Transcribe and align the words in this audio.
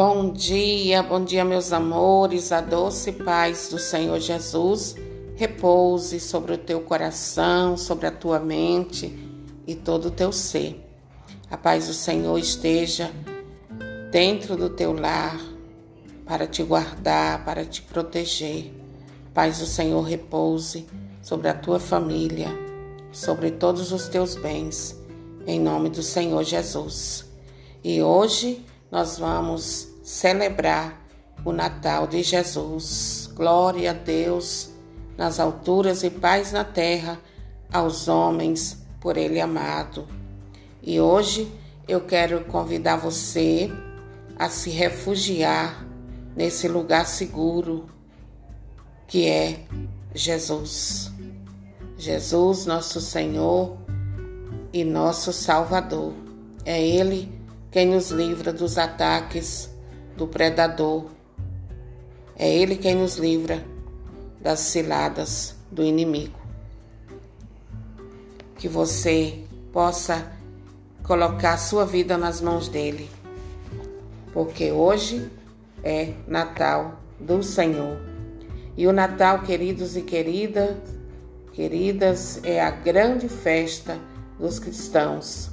Bom 0.00 0.30
dia, 0.30 1.02
bom 1.02 1.24
dia, 1.24 1.44
meus 1.44 1.72
amores. 1.72 2.52
A 2.52 2.60
doce 2.60 3.10
paz 3.10 3.68
do 3.68 3.80
Senhor 3.80 4.20
Jesus 4.20 4.94
repouse 5.34 6.20
sobre 6.20 6.52
o 6.52 6.56
teu 6.56 6.80
coração, 6.82 7.76
sobre 7.76 8.06
a 8.06 8.12
tua 8.12 8.38
mente 8.38 9.12
e 9.66 9.74
todo 9.74 10.06
o 10.06 10.10
teu 10.12 10.30
ser. 10.30 10.88
A 11.50 11.56
paz 11.56 11.88
do 11.88 11.92
Senhor 11.92 12.38
esteja 12.38 13.10
dentro 14.12 14.56
do 14.56 14.70
teu 14.70 14.92
lar 14.92 15.36
para 16.24 16.46
te 16.46 16.62
guardar, 16.62 17.44
para 17.44 17.64
te 17.64 17.82
proteger. 17.82 18.72
A 19.26 19.34
paz 19.34 19.58
do 19.58 19.66
Senhor 19.66 20.02
repouse 20.02 20.86
sobre 21.20 21.48
a 21.48 21.54
tua 21.54 21.80
família, 21.80 22.56
sobre 23.10 23.50
todos 23.50 23.90
os 23.90 24.06
teus 24.06 24.36
bens, 24.36 24.96
em 25.44 25.58
nome 25.58 25.90
do 25.90 26.04
Senhor 26.04 26.44
Jesus. 26.44 27.26
E 27.82 28.00
hoje 28.00 28.64
nós 28.90 29.18
vamos 29.18 29.88
celebrar 30.02 31.00
o 31.44 31.52
Natal 31.52 32.06
de 32.06 32.22
Jesus. 32.22 33.30
Glória 33.34 33.90
a 33.90 33.94
Deus 33.94 34.70
nas 35.16 35.38
alturas 35.38 36.02
e 36.02 36.10
paz 36.10 36.52
na 36.52 36.64
terra 36.64 37.20
aos 37.72 38.08
homens 38.08 38.78
por 39.00 39.16
Ele 39.16 39.40
amado. 39.40 40.06
E 40.82 41.00
hoje 41.00 41.52
eu 41.86 42.00
quero 42.00 42.44
convidar 42.44 42.96
você 42.96 43.70
a 44.38 44.48
se 44.48 44.70
refugiar 44.70 45.84
nesse 46.34 46.68
lugar 46.68 47.06
seguro 47.06 47.86
que 49.06 49.26
é 49.26 49.64
Jesus. 50.14 51.10
Jesus, 51.96 52.64
nosso 52.64 53.00
Senhor 53.00 53.76
e 54.72 54.84
nosso 54.84 55.32
Salvador. 55.32 56.14
É 56.64 56.80
Ele 56.80 57.37
quem 57.70 57.86
nos 57.86 58.10
livra 58.10 58.52
dos 58.52 58.78
ataques 58.78 59.70
do 60.16 60.26
predador. 60.26 61.06
É 62.36 62.52
Ele 62.52 62.76
quem 62.76 62.94
nos 62.94 63.16
livra 63.16 63.64
das 64.40 64.60
ciladas 64.60 65.54
do 65.70 65.82
inimigo. 65.82 66.38
Que 68.56 68.68
você 68.68 69.44
possa 69.72 70.32
colocar 71.02 71.56
sua 71.56 71.84
vida 71.84 72.16
nas 72.16 72.40
mãos 72.40 72.68
dele, 72.68 73.08
porque 74.32 74.72
hoje 74.72 75.30
é 75.82 76.12
Natal 76.26 77.00
do 77.18 77.42
Senhor. 77.42 77.98
E 78.76 78.86
o 78.86 78.92
Natal, 78.92 79.42
queridos 79.42 79.96
e 79.96 80.02
queridas, 80.02 80.76
queridas, 81.52 82.40
é 82.44 82.60
a 82.60 82.70
grande 82.70 83.28
festa 83.28 83.98
dos 84.38 84.58
cristãos 84.58 85.50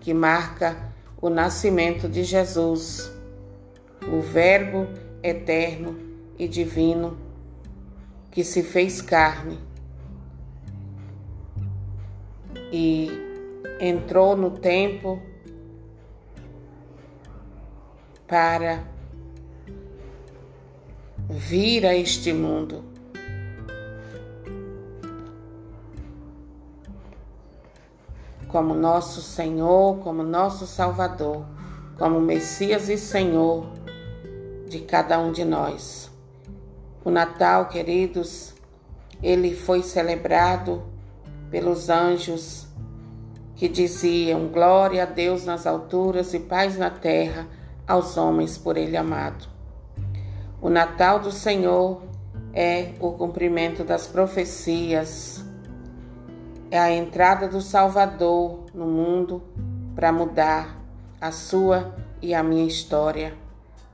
que 0.00 0.12
marca 0.12 0.76
o 1.20 1.30
nascimento 1.30 2.08
de 2.08 2.22
Jesus, 2.24 3.10
o 4.12 4.20
Verbo 4.20 4.86
eterno 5.22 5.96
e 6.38 6.46
divino 6.46 7.16
que 8.30 8.44
se 8.44 8.62
fez 8.62 9.00
carne 9.00 9.58
e 12.70 13.08
entrou 13.80 14.36
no 14.36 14.50
tempo 14.50 15.20
para 18.26 18.84
vir 21.28 21.86
a 21.86 21.94
este 21.94 22.32
mundo 22.32 22.95
como 28.56 28.72
nosso 28.72 29.20
Senhor, 29.20 29.98
como 29.98 30.22
nosso 30.22 30.66
Salvador, 30.66 31.44
como 31.98 32.18
Messias 32.18 32.88
e 32.88 32.96
Senhor 32.96 33.66
de 34.66 34.80
cada 34.80 35.18
um 35.18 35.30
de 35.30 35.44
nós. 35.44 36.10
O 37.04 37.10
Natal, 37.10 37.68
queridos, 37.68 38.54
ele 39.22 39.54
foi 39.54 39.82
celebrado 39.82 40.82
pelos 41.50 41.90
anjos 41.90 42.66
que 43.56 43.68
diziam: 43.68 44.48
Glória 44.48 45.02
a 45.02 45.06
Deus 45.06 45.44
nas 45.44 45.66
alturas 45.66 46.32
e 46.32 46.40
paz 46.40 46.78
na 46.78 46.88
terra 46.88 47.46
aos 47.86 48.16
homens 48.16 48.56
por 48.56 48.78
Ele 48.78 48.96
amado. 48.96 49.46
O 50.62 50.70
Natal 50.70 51.18
do 51.18 51.30
Senhor 51.30 52.00
é 52.54 52.92
o 53.00 53.12
cumprimento 53.12 53.84
das 53.84 54.06
profecias 54.06 55.44
é 56.76 56.78
a 56.78 56.92
entrada 56.92 57.48
do 57.48 57.62
Salvador 57.62 58.66
no 58.74 58.84
mundo 58.84 59.42
para 59.94 60.12
mudar 60.12 60.78
a 61.18 61.32
sua 61.32 61.96
e 62.20 62.34
a 62.34 62.42
minha 62.42 62.66
história, 62.66 63.32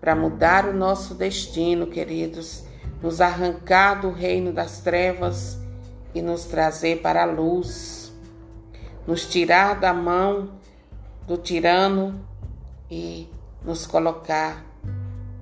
para 0.00 0.16
mudar 0.16 0.66
o 0.66 0.72
nosso 0.72 1.14
destino, 1.14 1.86
queridos, 1.86 2.64
nos 3.00 3.20
arrancar 3.20 4.00
do 4.00 4.10
reino 4.10 4.52
das 4.52 4.80
trevas 4.80 5.60
e 6.12 6.20
nos 6.20 6.44
trazer 6.44 7.00
para 7.00 7.22
a 7.22 7.26
luz, 7.26 8.12
nos 9.06 9.26
tirar 9.26 9.78
da 9.78 9.94
mão 9.94 10.50
do 11.24 11.36
tirano 11.36 12.20
e 12.90 13.28
nos 13.64 13.86
colocar 13.86 14.64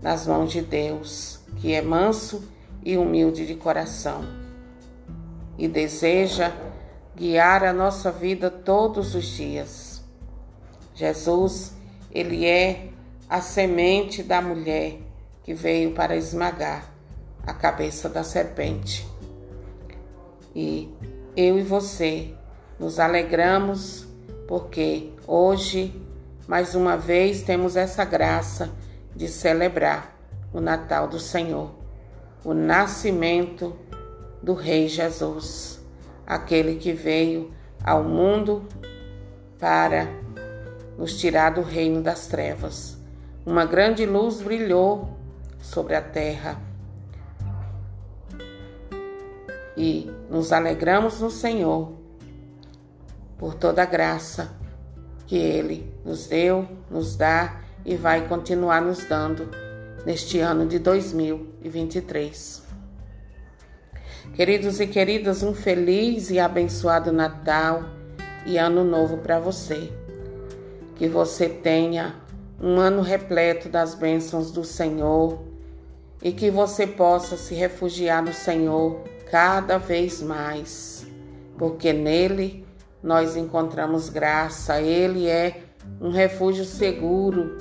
nas 0.03 0.27
mãos 0.27 0.53
de 0.53 0.61
Deus, 0.61 1.41
que 1.57 1.72
é 1.72 1.81
manso 1.81 2.47
e 2.84 2.99
humilde 2.99 3.47
de 3.47 3.55
coração 3.55 4.25
e 5.57 5.67
deseja 5.67 6.53
guiar 7.16 7.65
a 7.65 7.72
nossa 7.72 8.10
vida 8.10 8.50
todos 8.50 9.15
os 9.15 9.25
dias. 9.25 10.03
Jesus, 10.94 11.72
ele 12.10 12.47
é 12.47 12.88
a 13.28 13.41
semente 13.41 14.22
da 14.22 14.41
mulher 14.41 14.98
que 15.43 15.54
veio 15.54 15.93
para 15.93 16.16
esmagar 16.16 16.93
a 17.47 17.53
cabeça 17.54 18.09
da 18.09 18.22
serpente. 18.22 19.06
E 20.54 20.93
eu 21.37 21.59
e 21.59 21.62
você 21.62 22.34
nos 22.78 22.98
alegramos 22.98 24.06
porque 24.48 25.12
hoje, 25.27 25.94
mais 26.47 26.75
uma 26.75 26.97
vez, 26.97 27.42
temos 27.42 27.77
essa 27.77 28.04
graça 28.04 28.71
de 29.15 29.28
celebrar 29.28 30.16
o 30.53 30.60
Natal 30.60 31.06
do 31.06 31.21
Senhor, 31.21 31.71
o 32.44 32.53
nascimento 32.53 33.77
do 34.42 34.54
Rei 34.54 34.88
Jesus 34.88 35.79
aquele 36.30 36.76
que 36.76 36.92
veio 36.92 37.50
ao 37.82 38.04
mundo 38.04 38.64
para 39.58 40.06
nos 40.96 41.18
tirar 41.18 41.50
do 41.50 41.60
reino 41.60 42.00
das 42.00 42.28
trevas. 42.28 42.96
Uma 43.44 43.64
grande 43.64 44.06
luz 44.06 44.41
brilhou 44.41 45.18
sobre 45.60 45.96
a 45.96 46.00
terra 46.00 46.56
e 49.76 50.08
nos 50.30 50.52
alegramos 50.52 51.20
no 51.20 51.32
Senhor 51.32 51.94
por 53.36 53.54
toda 53.54 53.82
a 53.82 53.86
graça 53.86 54.52
que 55.26 55.36
Ele 55.36 55.92
nos 56.04 56.28
deu, 56.28 56.68
nos 56.88 57.16
dá 57.16 57.60
e 57.84 57.97
vai 57.97 58.28
continuar 58.28 58.80
nos 58.80 59.04
dando 59.04 59.48
neste 60.06 60.38
ano 60.38 60.64
de 60.64 60.78
2023. 60.78 62.69
Queridos 64.34 64.81
e 64.81 64.86
queridas, 64.86 65.42
um 65.42 65.53
feliz 65.53 66.31
e 66.31 66.38
abençoado 66.38 67.12
Natal 67.12 67.82
e 68.47 68.56
Ano 68.56 68.84
Novo 68.84 69.19
para 69.19 69.38
você. 69.38 69.91
Que 70.97 71.08
você 71.08 71.48
tenha 71.48 72.14
um 72.60 72.78
ano 72.78 73.03
repleto 73.03 73.69
das 73.69 73.94
bênçãos 73.94 74.50
do 74.50 74.62
Senhor 74.62 75.42
e 76.22 76.32
que 76.32 76.50
você 76.50 76.86
possa 76.86 77.36
se 77.36 77.54
refugiar 77.54 78.22
no 78.22 78.32
Senhor 78.32 79.03
cada 79.30 79.78
vez 79.78 80.22
mais, 80.22 81.06
porque 81.56 81.92
nele 81.92 82.66
nós 83.03 83.36
encontramos 83.36 84.09
graça, 84.09 84.80
ele 84.80 85.28
é 85.28 85.62
um 86.00 86.10
refúgio 86.10 86.65
seguro 86.65 87.56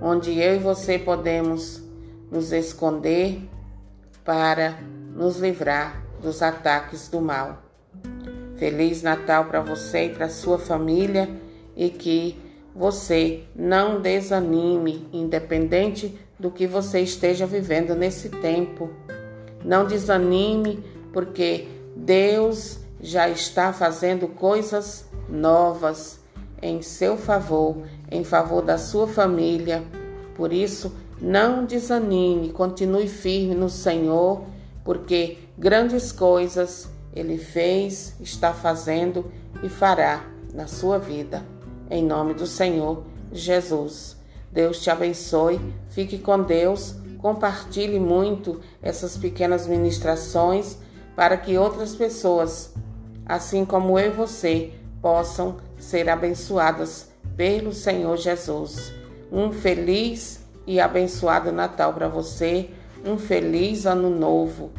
onde 0.00 0.38
eu 0.40 0.56
e 0.56 0.58
você 0.58 0.98
podemos 0.98 1.82
nos 2.30 2.52
esconder 2.52 3.48
para 4.24 4.76
nos 5.14 5.38
livrar 5.38 6.02
dos 6.20 6.42
ataques 6.42 7.08
do 7.08 7.20
mal. 7.20 7.62
Feliz 8.56 9.02
Natal 9.02 9.44
para 9.46 9.60
você 9.60 10.06
e 10.06 10.10
para 10.10 10.28
sua 10.28 10.58
família 10.58 11.28
e 11.76 11.88
que 11.88 12.38
você 12.74 13.44
não 13.54 14.00
desanime, 14.00 15.08
independente 15.12 16.18
do 16.38 16.50
que 16.50 16.66
você 16.66 17.00
esteja 17.00 17.46
vivendo 17.46 17.94
nesse 17.94 18.28
tempo. 18.28 18.90
Não 19.64 19.86
desanime, 19.86 20.84
porque 21.12 21.68
Deus 21.94 22.78
já 23.00 23.28
está 23.28 23.72
fazendo 23.72 24.26
coisas 24.26 25.06
novas 25.28 26.18
em 26.60 26.82
seu 26.82 27.16
favor, 27.16 27.76
em 28.10 28.24
favor 28.24 28.62
da 28.62 28.78
sua 28.78 29.06
família. 29.06 29.82
Por 30.34 30.52
isso, 30.52 30.92
não 31.20 31.64
desanime, 31.64 32.50
continue 32.50 33.06
firme 33.06 33.54
no 33.54 33.68
Senhor, 33.68 34.44
porque 34.84 35.38
grandes 35.58 36.12
coisas 36.12 36.88
ele 37.14 37.38
fez, 37.38 38.14
está 38.20 38.52
fazendo 38.52 39.32
e 39.62 39.68
fará 39.68 40.24
na 40.52 40.66
sua 40.66 40.98
vida. 40.98 41.42
Em 41.90 42.04
nome 42.04 42.34
do 42.34 42.46
Senhor 42.46 43.04
Jesus. 43.32 44.16
Deus 44.52 44.80
te 44.80 44.90
abençoe. 44.90 45.60
Fique 45.88 46.18
com 46.18 46.42
Deus. 46.42 46.94
Compartilhe 47.18 47.98
muito 47.98 48.60
essas 48.82 49.16
pequenas 49.16 49.66
ministrações 49.66 50.76
para 51.16 51.36
que 51.36 51.56
outras 51.56 51.94
pessoas, 51.94 52.74
assim 53.24 53.64
como 53.64 53.98
eu 53.98 54.08
e 54.08 54.14
você, 54.14 54.72
possam 55.00 55.56
ser 55.78 56.08
abençoadas 56.08 57.08
pelo 57.36 57.72
Senhor 57.72 58.16
Jesus. 58.16 58.92
Um 59.30 59.52
feliz 59.52 60.44
e 60.66 60.80
abençoado 60.80 61.52
Natal 61.52 61.92
para 61.92 62.08
você, 62.08 62.70
um 63.04 63.18
feliz 63.18 63.86
ano 63.86 64.08
novo, 64.08 64.72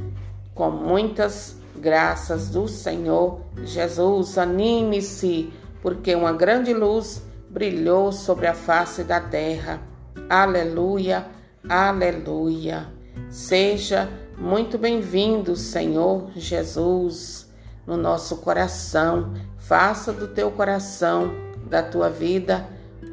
com 0.53 0.71
muitas 0.71 1.57
graças 1.75 2.49
do 2.49 2.67
Senhor 2.67 3.41
Jesus. 3.63 4.37
Anime-se, 4.37 5.53
porque 5.81 6.15
uma 6.15 6.33
grande 6.33 6.73
luz 6.73 7.21
brilhou 7.49 8.11
sobre 8.11 8.47
a 8.47 8.53
face 8.53 9.03
da 9.03 9.19
terra. 9.19 9.81
Aleluia, 10.29 11.27
aleluia. 11.69 12.87
Seja 13.29 14.09
muito 14.37 14.77
bem-vindo, 14.77 15.55
Senhor 15.55 16.31
Jesus, 16.35 17.47
no 17.85 17.95
nosso 17.95 18.37
coração. 18.37 19.33
Faça 19.57 20.11
do 20.11 20.27
teu 20.27 20.51
coração, 20.51 21.31
da 21.69 21.83
tua 21.83 22.09
vida, 22.09 22.67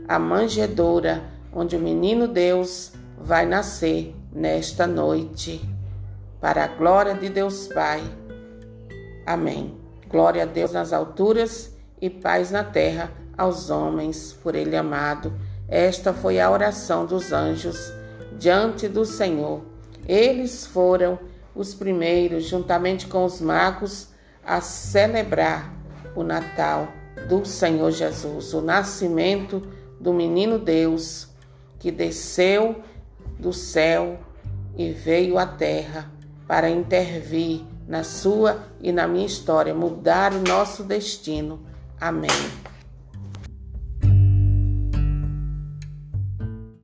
a 0.08 0.18
manjedoura 0.18 1.22
onde 1.52 1.76
o 1.76 1.80
menino 1.80 2.26
Deus 2.26 2.92
vai 3.22 3.46
nascer 3.46 4.14
nesta 4.32 4.86
noite. 4.86 5.60
Para 6.40 6.64
a 6.64 6.68
glória 6.68 7.14
de 7.14 7.28
Deus 7.28 7.68
Pai. 7.68 8.02
Amém. 9.24 9.76
Glória 10.08 10.42
a 10.42 10.46
Deus 10.46 10.72
nas 10.72 10.92
alturas 10.92 11.72
e 12.00 12.10
paz 12.10 12.50
na 12.50 12.64
terra 12.64 13.12
aos 13.38 13.70
homens 13.70 14.32
por 14.42 14.56
Ele 14.56 14.76
amado. 14.76 15.32
Esta 15.68 16.12
foi 16.12 16.40
a 16.40 16.50
oração 16.50 17.06
dos 17.06 17.32
anjos 17.32 17.92
diante 18.36 18.88
do 18.88 19.04
Senhor. 19.04 19.62
Eles 20.06 20.66
foram 20.66 21.18
os 21.54 21.74
primeiros, 21.74 22.44
juntamente 22.44 23.06
com 23.06 23.24
os 23.24 23.40
magos, 23.40 24.08
a 24.44 24.60
celebrar 24.60 25.72
o 26.16 26.24
Natal 26.24 26.88
do 27.28 27.44
Senhor 27.44 27.92
Jesus, 27.92 28.52
o 28.52 28.60
nascimento 28.60 29.62
do 30.00 30.12
menino 30.12 30.58
Deus 30.58 31.28
que 31.78 31.90
desceu 31.90 32.82
do 33.42 33.52
céu 33.52 34.20
e 34.76 34.92
veio 34.92 35.36
à 35.36 35.44
terra 35.44 36.10
para 36.46 36.70
intervir 36.70 37.62
na 37.86 38.04
sua 38.04 38.62
e 38.80 38.92
na 38.92 39.06
minha 39.08 39.26
história, 39.26 39.74
mudar 39.74 40.32
o 40.32 40.40
nosso 40.40 40.84
destino. 40.84 41.60
Amém. 42.00 42.61